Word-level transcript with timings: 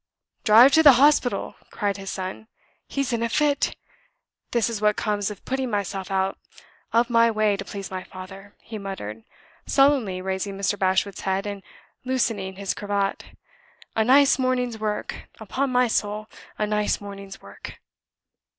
"Drive 0.43 0.71
to 0.71 0.81
the 0.81 0.93
hospital!" 0.93 1.53
cried 1.69 1.97
his 1.97 2.09
son. 2.09 2.47
"He's 2.87 3.13
in 3.13 3.21
a 3.21 3.29
fit. 3.29 3.75
This 4.49 4.67
is 4.67 4.81
what 4.81 4.95
comes 4.95 5.29
of 5.29 5.45
putting 5.45 5.69
myself 5.69 6.09
out 6.09 6.39
of 6.91 7.11
my 7.11 7.29
way 7.29 7.55
to 7.55 7.63
please 7.63 7.91
my 7.91 8.03
father," 8.03 8.55
he 8.63 8.79
muttered, 8.79 9.23
sullenly 9.67 10.19
raising 10.19 10.57
Mr. 10.57 10.75
Bashwood's 10.75 11.21
head, 11.21 11.45
and 11.45 11.61
loosening 12.03 12.55
his 12.55 12.73
cravat. 12.73 13.25
"A 13.95 14.03
nice 14.03 14.39
morning's 14.39 14.79
work. 14.79 15.27
Upon 15.39 15.71
my 15.71 15.87
soul, 15.87 16.27
a 16.57 16.65
nice 16.65 16.99
morning's 16.99 17.39
work!" 17.39 17.79